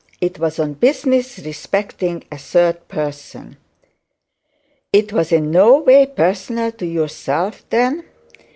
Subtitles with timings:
[0.19, 3.57] It was on business respecting a third person.'
[4.91, 8.03] 'It was in no way personal to yourself, then?'